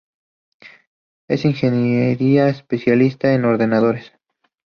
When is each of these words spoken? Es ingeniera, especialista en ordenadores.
Es 1.27 1.45
ingeniera, 1.45 2.49
especialista 2.49 3.31
en 3.35 3.45
ordenadores. 3.45 4.11